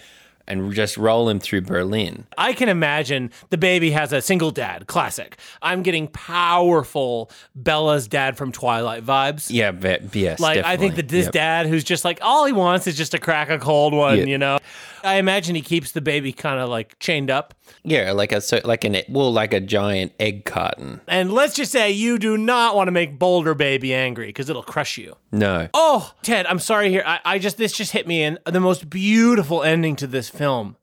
[0.49, 2.27] and just roll him through Berlin.
[2.37, 5.37] I can imagine the baby has a single dad, classic.
[5.63, 6.09] I'm getting
[6.53, 9.49] powerful Bella's dad from Twilight vibes.
[9.51, 11.33] Yeah, but yes, Like I think that this Yep.
[11.33, 14.25] dad who's just like all he wants is just to crack a cold one, Yeah.
[14.25, 14.59] you know.
[15.05, 17.55] I imagine he keeps the baby kind of like chained up.
[17.85, 21.01] yeah, like a so like an well, like a giant egg carton.
[21.07, 24.63] And let's just say you do not want to make Boulder Baby angry because it'll
[24.63, 25.17] crush you.
[25.31, 27.03] No, Oh, Ted, I'm sorry here.
[27.07, 30.77] I, I just this just hit me in the most beautiful ending to this film.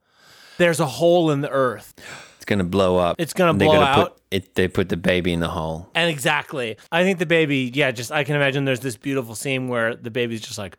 [0.57, 1.93] There's a hole in the earth.
[2.35, 3.15] it's gonna blow up.
[3.19, 4.09] It's gonna blow gonna out.
[4.09, 5.89] Put it, they put the baby in the hole.
[5.95, 6.77] And exactly.
[6.91, 10.11] I think the baby, yeah, just I can imagine there's this beautiful scene where the
[10.11, 10.77] baby's just like,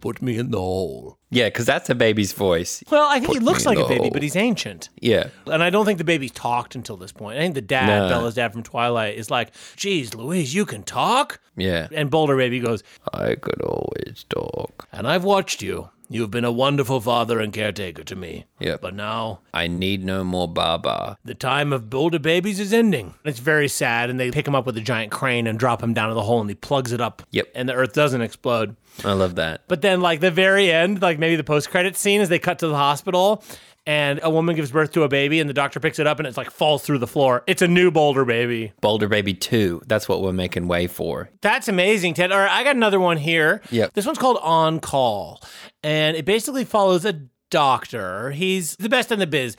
[0.00, 1.18] put me in the hole.
[1.30, 2.82] Yeah, because that's a baby's voice.
[2.90, 4.10] Well, I think he looks like a baby, hole.
[4.10, 4.88] but he's ancient.
[4.98, 7.36] Yeah, And I don't think the baby talked until this point.
[7.38, 8.08] I think the dad, No.
[8.08, 11.38] Bella's dad from Twilight, is like, geez, Louise, you can talk?
[11.56, 11.88] yeah.
[11.92, 14.88] And Boulder Baby goes, I could always talk.
[14.92, 15.90] and I've watched you.
[16.12, 18.46] You've been a wonderful father and caretaker to me.
[18.58, 18.80] Yep.
[18.80, 21.16] But now I need no more Baba.
[21.24, 23.14] the time of Boulder babies is ending.
[23.24, 25.94] It's very sad, and they pick him up with a giant crane and drop him
[25.94, 27.22] down to the hole, and he plugs it up.
[27.30, 27.52] Yep.
[27.54, 28.74] And the earth doesn't explode.
[29.04, 29.62] I love that.
[29.68, 32.58] But then, like the very end, like maybe the post credit scene, as they cut
[32.58, 33.44] to the hospital,
[33.90, 36.28] and a woman gives birth to a baby, and the doctor picks it up, and
[36.28, 37.42] it's like falls through the floor.
[37.48, 38.72] It's a new Boulder baby.
[38.80, 39.82] Boulder Baby 2.
[39.88, 41.28] That's what we're making way for.
[41.40, 42.30] That's amazing, Ted.
[42.30, 43.62] All right, I got another one here.
[43.72, 43.94] Yep.
[43.94, 45.42] This one's called On Call,
[45.82, 47.14] and it basically follows a
[47.50, 48.30] doctor.
[48.30, 49.56] He's the best in the biz,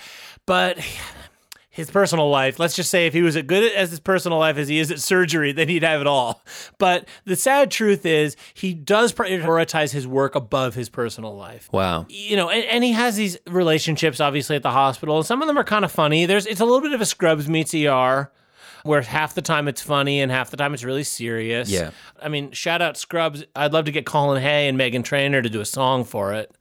[0.48, 0.80] but
[1.74, 4.58] his personal life, let's just say if he was as good at his personal life
[4.58, 6.44] as he is at surgery, then he'd have it all.
[6.78, 12.06] But the sad truth is he does prioritize his work above his personal life Wow.
[12.10, 15.18] you know, and, and he has these relationships obviously at the hospital.
[15.18, 16.26] and Some of them are kind of funny.
[16.26, 18.32] There's it's a little bit of a Scrubs meets ER,
[18.84, 21.70] where half the time it's funny and half the time it's really serious.
[21.70, 21.92] Yeah.
[22.22, 23.46] I mean, shout out Scrubs.
[23.56, 26.54] I'd love to get Colin Hay and Megan Trainor to do a song for it.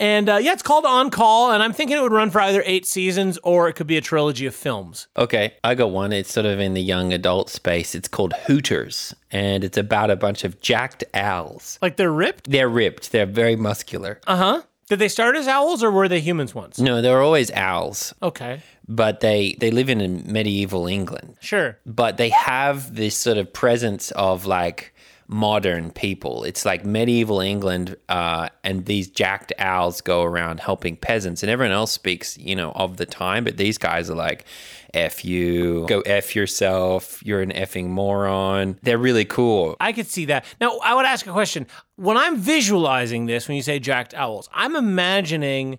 [0.00, 2.62] And uh, yeah, it's called On Call, and I'm thinking it would run for either
[2.64, 5.06] eight seasons or it could be a trilogy of films.
[5.16, 6.12] Okay, I got one.
[6.12, 7.94] It's sort of in the young adult space.
[7.94, 11.78] It's called Hooters, and it's about a bunch of jacked owls.
[11.82, 12.50] Like they're ripped.
[12.50, 14.20] They're ripped, they're very muscular.
[14.26, 14.62] Uh huh.
[14.88, 16.80] Did they start as owls or were they humans once?
[16.80, 18.60] No, they're always owls, Okay.
[18.88, 21.36] but they they live in medieval England.
[21.40, 21.78] Sure.
[21.86, 24.92] but they have this sort of presence of like
[25.30, 26.42] modern people.
[26.42, 31.72] It's like medieval England, uh, and these jacked owls go around helping peasants, and everyone
[31.72, 33.44] else speaks, you know, of the time.
[33.44, 34.44] But these guys are like,
[34.92, 37.22] "F you, go f yourself.
[37.24, 39.76] You're an effing moron." They're really cool.
[39.80, 40.44] I could see that.
[40.60, 41.66] Now, I would ask a question.
[41.94, 45.78] When I'm visualizing this, when you say jacked owls, I'm imagining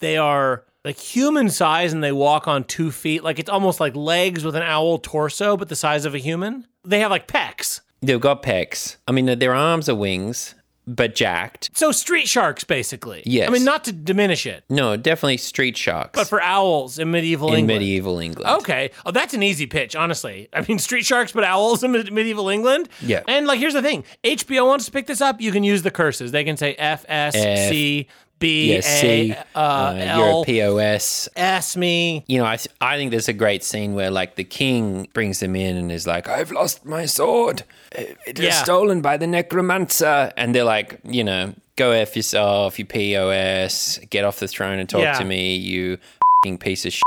[0.00, 3.24] they are like human size and they walk on two feet.
[3.24, 6.66] Like it's almost like legs with an owl torso, but the size of a human.
[6.84, 7.80] They have like pecs.
[8.02, 8.96] They've got pecs.
[9.06, 10.54] I mean, their arms are wings,
[10.86, 11.70] but jacked.
[11.74, 13.22] So street sharks, basically.
[13.26, 13.48] Yes.
[13.48, 17.48] I mean, not to diminish it, No, definitely street sharks but for owls in medieval
[17.48, 17.70] England.
[17.70, 17.80] in England.
[17.80, 18.50] medieval England.
[18.62, 18.90] Okay.
[19.06, 20.48] Oh, that's an easy pitch, honestly.
[20.52, 22.88] I mean, street sharks, but owls in med- medieval England.
[23.02, 23.22] Yeah.
[23.28, 25.40] And like, here's the thing: HBO wants to pick this up.
[25.40, 26.32] You can use the curses.
[26.32, 28.08] They can say F S C
[28.40, 31.28] B Yeah, A C, uh, uh, L a POS.
[31.36, 32.24] S me.
[32.26, 35.38] you know, I, th- I think there's a great scene where like the king brings
[35.40, 37.62] them in and is like, I've lost my sword.
[37.92, 38.62] It was Yeah.
[38.62, 40.32] stolen by the necromancer.
[40.36, 44.88] And they're like, you know, go F yourself, you POS, get off the throne and
[44.88, 45.18] talk Yeah.
[45.18, 45.98] to me, you
[46.44, 47.02] fing piece of shit,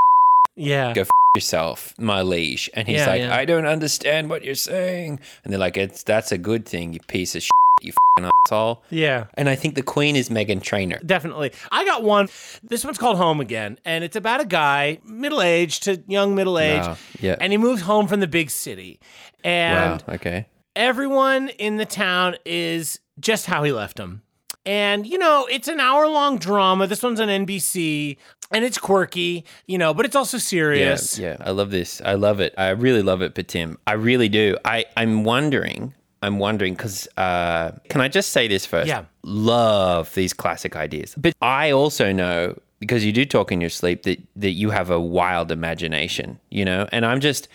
[0.55, 0.93] Yeah.
[0.93, 2.69] go f- yourself, my liege.
[2.75, 3.21] And he's Yeah, like.
[3.23, 5.19] I don't understand what you're saying.
[5.43, 7.49] And they're like, it's that's a good thing, you piece of shit,
[7.83, 8.83] you fing asshole.
[8.89, 9.25] Yeah.
[9.35, 10.99] And I think the queen is Meghan Trainor.
[11.05, 11.51] Definitely.
[11.71, 12.27] I got one.
[12.63, 16.59] This one's called Home Again, and it's about a guy, middle aged to young middle
[16.59, 17.35] age, Wow, yeah.
[17.39, 18.99] and he moves home from the big city.
[19.43, 20.15] And wow.
[20.15, 20.47] Okay.
[20.75, 24.21] everyone in the town is just how he left them.
[24.65, 26.87] And, you know, it's an hour long drama.
[26.87, 28.15] This one's on NBC
[28.51, 31.19] and it's quirky, you know, but it's also serious.
[31.19, 32.01] Yeah, yeah, I love this.
[32.05, 32.53] I love it.
[32.57, 34.57] I really love it, but Tim, I really do.
[34.63, 35.93] I I'm wondering.
[36.23, 38.87] I'm wondering because uh, can I just say this first?
[38.87, 39.05] Yeah.
[39.23, 44.03] love these classic ideas, but I also know because you do talk in your sleep
[44.03, 46.87] that that you have a wild imagination, you know.
[46.91, 47.47] And I'm just,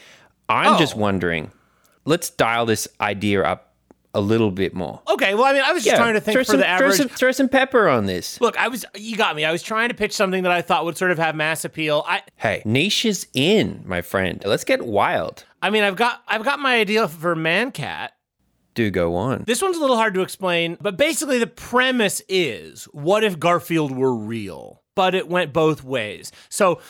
[0.48, 0.98] I'm just Oh.
[1.00, 1.50] wondering.
[2.04, 3.74] Let's dial this idea up
[4.14, 5.02] a little bit more.
[5.10, 5.34] Okay.
[5.34, 6.96] Well, I mean, I was just trying to think throw for some, the throw average.
[6.96, 8.40] some, throw some pepper on this.
[8.40, 9.44] Look, I was, you got me.
[9.44, 12.02] I was trying to pitch something that I thought would sort of have mass appeal.
[12.08, 14.42] I, Hey, niche is in, my friend.
[14.46, 15.44] Let's get wild.
[15.60, 18.08] I mean, I've got, I've got my idea for Mancat.
[18.78, 19.42] Do go on.
[19.44, 23.90] This one's a little hard to explain, but basically the premise is what if Garfield
[23.90, 24.84] were real?
[24.94, 26.30] But it went both ways.
[26.48, 26.80] So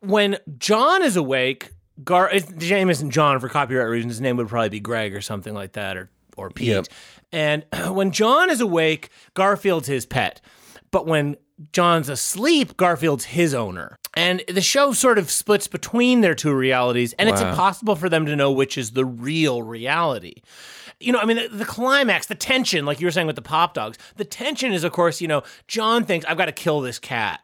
[0.00, 1.70] when John is awake,
[2.02, 4.14] Gar his name isn't John for copyright reasons.
[4.14, 6.66] His name would probably be Greg or something like that, or or Pete.
[6.66, 6.86] Yep.
[7.30, 10.40] And when John is awake, Garfield's his pet.
[10.90, 11.36] But when
[11.72, 13.96] John's asleep, Garfield's his owner.
[14.16, 18.26] And the show sort of splits between their two realities, and it's impossible for them
[18.26, 20.42] to know which is the real reality.
[21.02, 23.42] You know, I mean, the, the climax, the tension, like you were saying with the
[23.42, 26.80] pop dogs, the tension is, of course, you know, John thinks, I've got to kill
[26.80, 27.40] this cat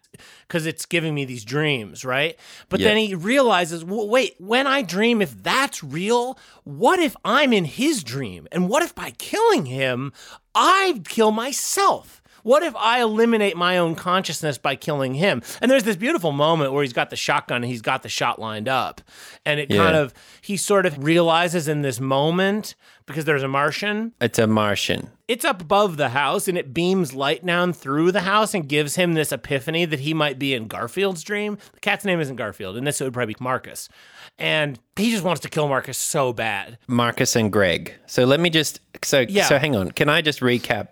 [0.47, 2.37] because it's giving me these dreams, right?
[2.69, 2.89] But Yeah.
[2.89, 7.65] then he realizes, well, wait, when I dream, if that's real, what if I'm in
[7.65, 8.49] his dream?
[8.53, 10.13] And what if by killing him,
[10.55, 12.18] I kill myself?
[12.49, 15.43] What if I eliminate my own consciousness by killing him?
[15.61, 18.39] And there's this beautiful moment where he's got the shotgun and he's got the shot
[18.41, 19.03] lined up.
[19.45, 24.13] And it kind of, he sort of realizes in this moment, because there's a Martian,
[24.19, 25.11] It's a Martian.
[25.29, 28.95] it's up above the house and it beams light down through the house and gives
[28.97, 31.59] him this epiphany that he might be in Garfield's dream.
[31.75, 33.91] The cat's name isn't Garfield, and this would probably be Marcus.
[34.39, 36.79] And he just wants to kill Marcus so bad.
[36.87, 37.95] Marcus and Greg.
[38.07, 39.45] So let me just so Yeah.
[39.45, 39.91] so hang on.
[39.91, 40.89] Can I just recap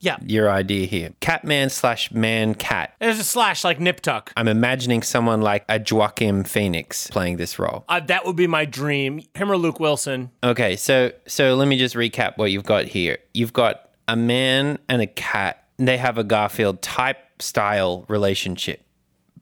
[0.00, 0.16] Yeah.
[0.24, 1.10] your idea here?
[1.20, 2.94] Catman slash man cat.
[3.00, 4.32] There's a slash like Nip Tuck.
[4.36, 7.84] I'm imagining someone like a Joaquin Phoenix playing this role.
[7.88, 9.22] Uh, that would be my dream.
[9.34, 10.30] Him or Luke Wilson.
[10.42, 13.18] Okay, so so let me just recap what you've got here.
[13.32, 15.64] You've got a man and a cat.
[15.78, 18.82] They have a Garfield type style relationship,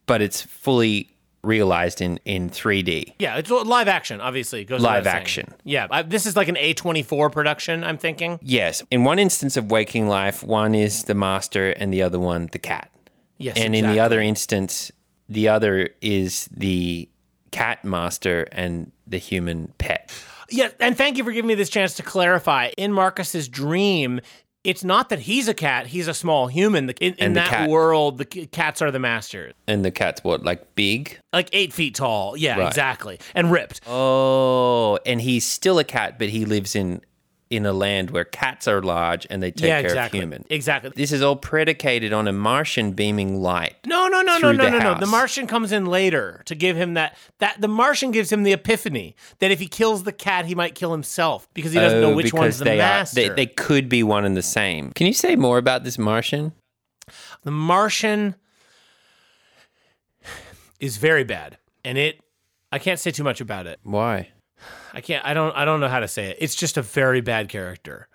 [0.06, 1.08] but it's fully
[1.44, 3.14] realized in in 3D.
[3.18, 4.64] Yeah, it's live action, obviously.
[4.64, 5.16] Goes Live saying.
[5.16, 5.55] action.
[5.64, 8.38] Yeah, I, this is like an A24 production, I'm thinking.
[8.42, 12.48] Yes, in one instance of waking life, one is the master and the other one
[12.52, 12.90] the cat.
[13.38, 13.57] Yes.
[13.57, 14.92] and in the other instance,
[15.28, 17.09] the other is the
[17.50, 20.12] cat master and the human pet.
[20.48, 22.70] Yeah, and thank you for giving me this chance to clarify.
[22.76, 24.20] In Marcus's dream,
[24.64, 26.87] it's not that he's a cat; he's a small human.
[26.87, 30.44] The- In, in that cat- world, the cats are the masters, And the cat's what,
[30.44, 31.18] like big?
[31.33, 32.37] like eight feet tall.
[32.37, 32.68] Yeah, Right.
[32.68, 33.81] exactly, and ripped.
[33.88, 37.01] Oh, and he's still a cat, but he lives in
[37.52, 40.18] in a land where cats are large and they take yeah, care exactly.
[40.18, 40.46] of humans.
[40.48, 40.90] Exactly.
[40.96, 43.76] This is all predicated on a Martian beaming light.
[43.86, 45.00] No, no, no, no, through no, the no, no.
[45.00, 47.14] The Martian comes in later to give him that.
[47.40, 50.74] That the Martian gives him the epiphany that if he kills the cat, he might
[50.74, 53.20] kill himself because he doesn't know Oh, which one's the they master.
[53.20, 54.90] Are, they, they could be one and the same.
[54.92, 56.52] Can you say more about this Martian?
[57.42, 58.34] The Martian
[60.80, 62.18] is very bad, and it.
[62.70, 63.78] I can't say too much about it.
[63.82, 64.30] Why?
[64.92, 65.24] I can't.
[65.24, 65.57] I don't.
[65.57, 66.37] I don't know how to say it.
[66.40, 68.09] It's just a very bad character.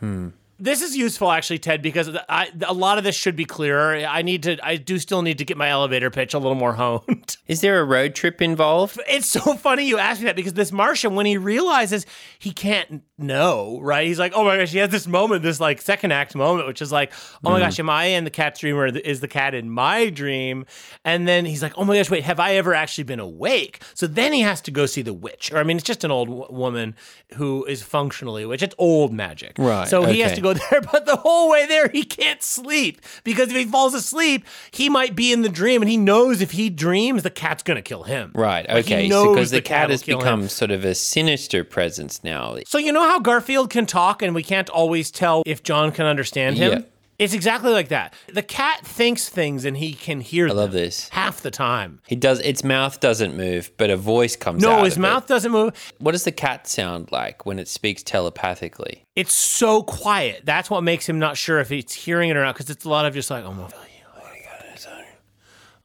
[0.00, 0.28] Hmm.
[0.58, 3.96] This is useful, actually, Ted, because I, a lot of this should be clearer.
[3.96, 4.64] I need to.
[4.64, 7.36] I do still need to get my elevator pitch a little more honed.
[7.48, 9.00] Is there a road trip involved?
[9.08, 12.06] It's so funny you ask me that because this Martian, when he realizes
[12.38, 14.06] he can't know, right?
[14.06, 16.80] He's like, oh my gosh, he has this moment, this like second act moment, which
[16.80, 17.12] is like,
[17.44, 17.64] oh my mm.
[17.64, 20.64] gosh, am I in the cat's dream or is the cat in my dream?
[21.04, 23.82] And then he's like, oh my gosh, wait, have I ever actually been awake?
[23.94, 25.52] So then he has to go see the witch.
[25.52, 26.94] Or I mean, it's just an old w- woman
[27.34, 28.62] who is functionally a witch.
[28.62, 29.56] It's old magic.
[29.58, 33.02] Right, So he has to go there, but the whole way there, he can't sleep
[33.24, 36.52] because if he falls asleep, he might be in the dream and he knows if
[36.52, 38.32] he dreams, the cat's going to kill him.
[38.34, 38.66] Right.
[38.68, 39.02] Like, Okay.
[39.08, 40.24] Because the, the cat cat has kill him.
[40.24, 42.56] become sort of a sinister presence now.
[42.66, 46.06] So you know how Garfield can talk and we can't always tell if John can
[46.06, 46.72] understand him?
[46.72, 46.84] Yeah.
[47.18, 48.14] It's exactly like that.
[48.32, 51.10] The cat thinks things and he can hear I love this.
[51.10, 52.00] half the time.
[52.06, 52.40] He does.
[52.40, 54.78] Its mouth doesn't move, but a voice comes out.
[54.78, 55.02] No, his of it.
[55.02, 55.92] mouth doesn't move.
[55.98, 59.04] What does the cat sound like when it speaks telepathically?
[59.14, 60.46] It's so quiet.
[60.46, 62.88] That's what makes him not sure if he's hearing it or not because it's a
[62.88, 63.84] lot of just like, oh my God,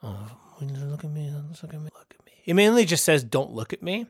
[0.02, 2.32] oh, look at me, look at me, look at me.
[2.46, 4.08] It mainly just says, don't look at me.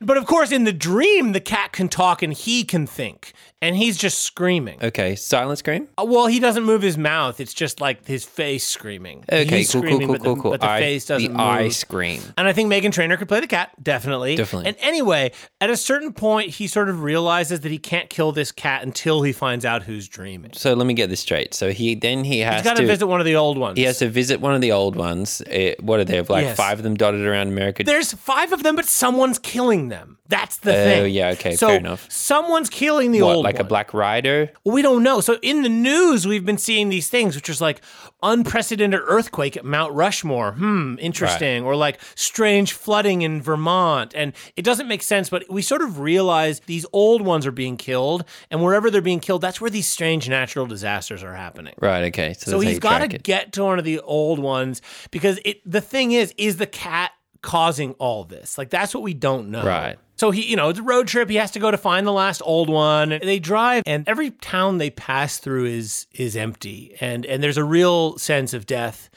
[0.00, 3.74] But of course, in the dream, the cat can talk and he can think and
[3.76, 4.78] he's just screaming.
[4.82, 5.88] Okay, silent scream.
[5.98, 7.40] Uh, Well, he doesn't move his mouth.
[7.40, 9.24] It's just like his face screaming.
[9.32, 10.50] Okay, He's cool, cool, screaming, cool, but cool, the, cool.
[10.52, 11.46] But the Eye- face doesn't the move.
[11.46, 12.22] eye scream.
[12.36, 14.36] And I think Meghan Trainor could play the cat, definitely.
[14.36, 14.68] Definitely.
[14.68, 18.52] And anyway, at a certain point, he sort of realizes that he can't kill this
[18.52, 20.52] cat until he finds out who's dreaming.
[20.54, 21.52] So let me get this straight.
[21.52, 23.76] So he then he has He's got to visit one of the old ones.
[23.76, 25.42] He has to visit one of the old ones.
[25.48, 26.22] Eh, what are there?
[26.22, 26.56] Like Yes.
[26.56, 27.82] five of them dotted around America.
[27.82, 30.18] There's five of them, but someone's killing them.
[30.28, 31.12] That's the Oh, thing.
[31.14, 32.06] yeah, okay, so fair enough.
[32.10, 34.50] Someone's killing the what, old like a black rider?
[34.64, 35.20] We don't know.
[35.20, 37.80] So in the news, we've been seeing these things, which is like
[38.22, 40.52] unprecedented earthquake at Mount Rushmore.
[40.52, 41.64] Hmm, interesting.
[41.64, 44.12] Or like strange flooding in Vermont.
[44.14, 47.76] And it doesn't make sense, but we sort of realize these old ones are being
[47.78, 48.24] killed.
[48.50, 51.74] And wherever they're being killed, that's where these strange natural disasters are happening.
[51.80, 52.04] Right.
[52.08, 52.34] Okay.
[52.34, 55.58] So, So he's got to get to one of the old ones because it.
[55.64, 58.58] The thing is, is the cat causing all this?
[58.58, 59.64] Like that's what we don't know.
[59.64, 59.98] Right.
[60.16, 61.30] So he, you know, it's a road trip.
[61.30, 63.10] He has to go to find the last old one.
[63.10, 67.64] They drive, and every town they pass through is is empty, and and there's a
[67.64, 69.10] real sense of death.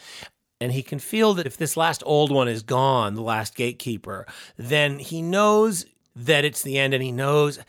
[0.60, 4.28] And he can feel that if this last old one is gone, the last gatekeeper,
[4.58, 7.60] then he knows that it's the end, and he knows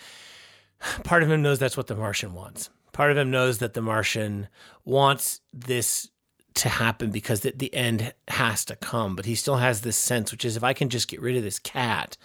[1.02, 2.68] part of him knows that's what the Martian wants.
[2.92, 4.48] Part of him knows that the Martian
[4.84, 6.10] wants this
[6.54, 10.32] to happen because the, the end has to come but he still has this sense
[10.32, 12.16] which is if i can just get rid of this cat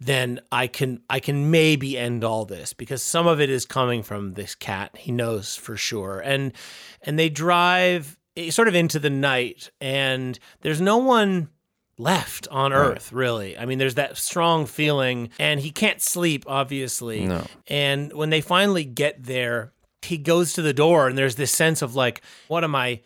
[0.00, 4.02] then i can i can maybe end all this because some of it is coming
[4.02, 4.96] from this cat.
[4.96, 6.20] He knows for sure.
[6.20, 6.52] And
[7.02, 11.48] and they drive eh, sort of into the night and there's no one
[11.98, 13.58] left on earth really.
[13.58, 17.26] I mean there's that strong feeling and he can't sleep obviously.
[17.26, 17.46] No.
[17.68, 21.82] and when they finally get there he goes to the door and there's this sense
[21.82, 23.00] of like what am i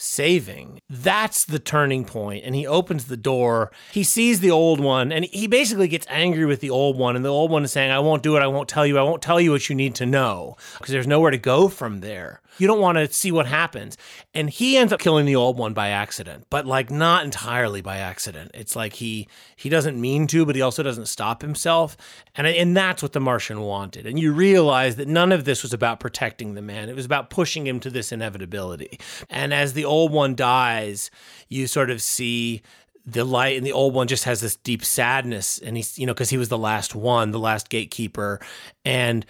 [0.00, 0.80] saving.
[0.88, 2.44] That's the turning point.
[2.44, 3.70] And he opens the door.
[3.92, 7.16] He sees the old one and he basically gets angry with the old one.
[7.16, 8.40] And the old one is saying, I won't do it.
[8.40, 8.98] I won't tell you.
[8.98, 12.00] I won't tell you what you need to know because there's nowhere to go from
[12.00, 12.40] there.
[12.58, 13.96] You don't want to see what happens.
[14.34, 17.98] And he ends up killing the old one by accident, but like not entirely by
[17.98, 18.50] accident.
[18.54, 21.96] It's like he he doesn't mean to, but he also doesn't stop himself.
[22.34, 24.06] And and that's what the Martian wanted.
[24.06, 26.88] And you realize that none of this was about protecting the man.
[26.88, 28.98] It was about pushing him to this inevitability.
[29.30, 31.10] And as the old one dies,
[31.48, 32.62] you sort of see
[33.06, 36.14] the light and the old one just has this deep sadness and he's you know
[36.14, 38.38] because he was the last one the last gatekeeper
[38.84, 39.24] and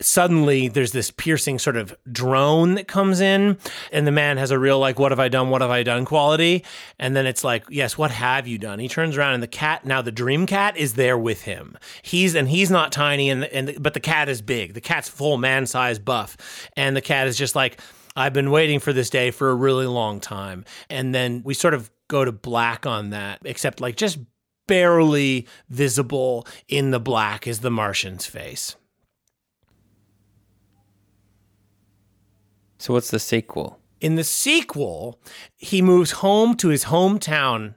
[0.00, 3.56] suddenly there's this piercing sort of drone that comes in
[3.92, 6.04] and the man has a real like what have i done what have i done
[6.04, 6.64] quality
[6.98, 8.78] and then it's like yes what have you done?
[8.78, 11.78] He turns around and the cat now the dream cat is there with him.
[12.02, 14.74] He's and he's not tiny and and but the cat is big.
[14.74, 16.36] The cat's full man size buff
[16.76, 17.80] and the cat is just like
[18.16, 20.64] I've been waiting for this day for a really long time.
[20.88, 24.18] And then we sort of go to black on that, except like just
[24.66, 28.76] barely visible in the black is the Martian's face.
[32.78, 33.80] So what's the sequel?
[34.00, 35.18] In the sequel,
[35.56, 37.74] he moves home to his hometown.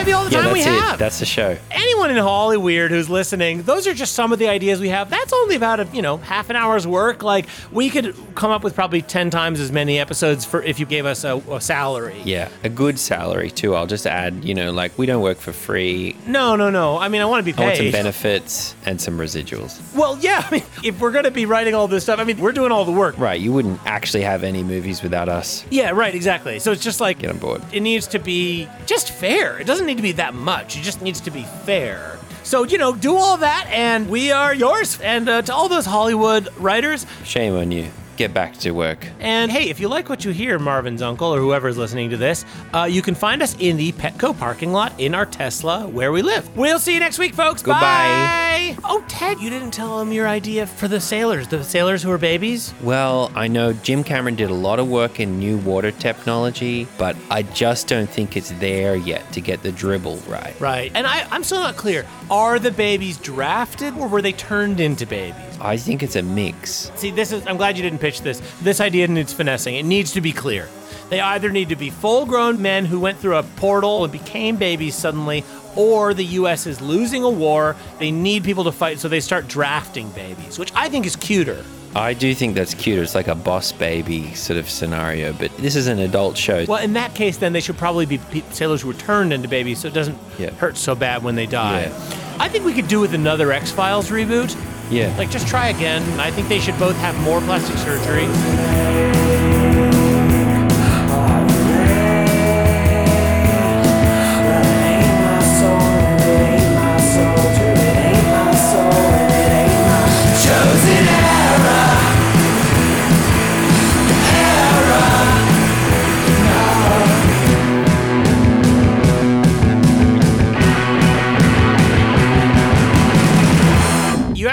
[0.00, 0.80] Might be all the Yeah, time we that's it.
[0.82, 0.98] have.
[0.98, 1.56] That's the show.
[1.70, 5.10] Anyone in Hollyweird who's listening, those are just some of the ideas we have.
[5.10, 7.22] That's only about a you know half an hour's work.
[7.22, 10.86] Like we could come up with probably ten times as many episodes for if you
[10.86, 12.20] gave us a, a salary.
[12.24, 13.74] Yeah, a good salary too.
[13.74, 16.16] I'll just add, you know, like we don't work for free.
[16.26, 16.96] No, no, no.
[16.98, 19.80] I mean, I want to be I want some benefits and some residuals.
[19.94, 20.44] well, yeah.
[20.50, 22.84] I mean, if we're gonna be writing all this stuff, I mean, we're doing all
[22.84, 23.18] the work.
[23.18, 25.64] Right, you wouldn't actually have any movies without us.
[25.70, 26.14] Yeah, right.
[26.14, 26.58] Exactly.
[26.58, 27.62] So it's just like Get on board.
[27.72, 29.58] it needs to be just fair.
[29.58, 30.76] It doesn't need to be that much.
[30.76, 32.18] It just needs to be fair.
[32.42, 34.98] So, you know, do all that, and we are yours.
[35.00, 37.90] And uh, to all those Hollywood writers, Shame on you.
[38.16, 39.06] Get back to work.
[39.18, 42.44] and hey, if you like what you hear, Marvin's uncle or whoever's listening to this,
[42.74, 46.20] uh, you can find us in the Petco parking lot in our Tesla where we
[46.20, 46.54] live.
[46.54, 47.62] We'll see you next week, folks.
[47.62, 47.80] Goodbye.
[47.80, 48.49] Bye.
[48.84, 52.18] Oh, Ted, you didn't tell him your idea for the sailors, the sailors who are
[52.18, 52.74] babies.
[52.82, 57.16] Well, I know Jim Cameron did a lot of work in new water technology, but
[57.30, 60.58] I just don't think it's there yet to get the dribble right.
[60.60, 60.92] Right.
[60.94, 62.06] And I, I'm still not clear.
[62.30, 65.42] Are the babies drafted or were they turned into babies?
[65.60, 66.90] I think it's a mix.
[66.96, 67.46] See, this is.
[67.46, 68.40] I'm glad you didn't pitch this.
[68.62, 69.76] This idea needs finessing.
[69.76, 70.68] It needs to be clear.
[71.10, 74.94] They either need to be full-grown men who went through a portal and became babies
[74.94, 75.44] suddenly,
[75.76, 76.66] or the U.S.
[76.66, 77.76] is losing a war.
[77.98, 81.64] They need people to fight, so they start drafting babies, which I think is cuter.
[81.94, 83.02] I do think that's cuter.
[83.02, 86.64] It's like a boss baby sort of scenario, but this is an adult show.
[86.68, 88.20] Well, in that case, then they should probably be
[88.52, 90.50] sailors who were turned into babies, so it doesn't Yeah.
[90.52, 91.82] hurt so bad when they die.
[91.82, 92.36] Yeah.
[92.38, 94.56] I think we could do with another X Files reboot.
[94.88, 95.12] Yeah.
[95.18, 96.02] Like, just try again.
[96.20, 99.29] I think they should both have more plastic surgery.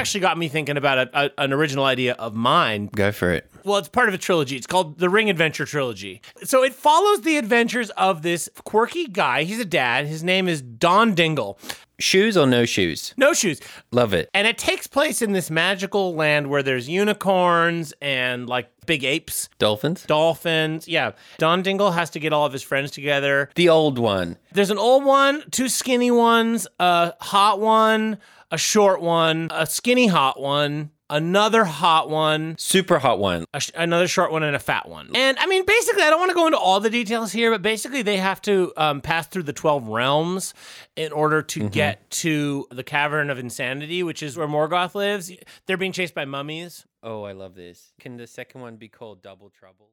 [0.07, 2.89] Actually got me thinking about a, a, an original idea of mine.
[2.95, 3.51] Go for it.
[3.65, 4.55] Well, it's part of a trilogy.
[4.55, 6.21] It's called the Ring Adventure Trilogy.
[6.45, 9.43] So it follows the adventures of this quirky guy.
[9.43, 10.07] He's a dad.
[10.07, 11.59] His name is Don Dingle.
[11.99, 13.13] Shoes or no shoes?
[13.17, 13.59] No shoes.
[13.91, 14.29] Love it.
[14.33, 19.49] And it takes place in this magical land where there's unicorns and like big apes,
[19.57, 20.05] Dolphins?
[20.05, 20.87] dolphins.
[20.87, 21.11] Yeah.
[21.37, 23.49] Don Dingle has to get all of his friends together.
[23.55, 24.37] The old one.
[24.53, 28.19] There's an old one, two skinny ones, a hot one,
[28.51, 33.45] a short one, a skinny hot one, another hot one, Super hot one.
[33.53, 35.09] a sh- another short one, and a fat one.
[35.15, 37.61] And I mean, basically, I don't want to go into all the details here, but
[37.61, 40.53] basically, they have to um, pass through the 12 realms
[40.95, 45.31] in order to get to the Cavern of Insanity, which is where Morgoth lives.
[45.65, 46.85] They're being chased by mummies.
[47.03, 47.93] Oh, I love this.
[47.99, 49.89] Can the second one be called Double Trouble?